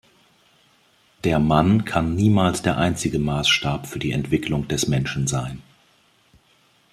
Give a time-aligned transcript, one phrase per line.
[1.23, 5.61] Der Mann kann niemals der einzige Maßstab für die Entwicklung des Menschen sein.